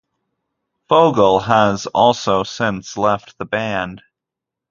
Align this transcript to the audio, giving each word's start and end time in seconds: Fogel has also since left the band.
Fogel 0.89 1.41
has 1.41 1.85
also 1.85 2.41
since 2.41 2.97
left 2.97 3.37
the 3.37 3.45
band. 3.45 4.01